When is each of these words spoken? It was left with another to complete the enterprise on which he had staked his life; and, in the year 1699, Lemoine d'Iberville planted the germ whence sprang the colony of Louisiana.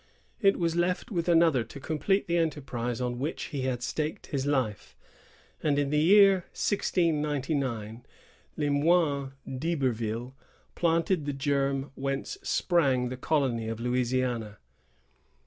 It 0.39 0.57
was 0.57 0.75
left 0.75 1.11
with 1.11 1.29
another 1.29 1.63
to 1.65 1.79
complete 1.79 2.25
the 2.25 2.37
enterprise 2.39 2.99
on 2.99 3.19
which 3.19 3.49
he 3.53 3.61
had 3.65 3.83
staked 3.83 4.25
his 4.25 4.47
life; 4.47 4.95
and, 5.61 5.77
in 5.77 5.91
the 5.91 5.99
year 5.99 6.45
1699, 6.57 8.03
Lemoine 8.57 9.33
d'Iberville 9.45 10.33
planted 10.73 11.27
the 11.27 11.33
germ 11.33 11.91
whence 11.93 12.39
sprang 12.41 13.09
the 13.09 13.15
colony 13.15 13.67
of 13.67 13.79
Louisiana. 13.79 14.57